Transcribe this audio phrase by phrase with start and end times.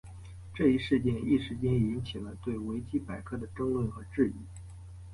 [0.55, 4.33] 这一事件一时间引起了对维基百科的争论和质疑。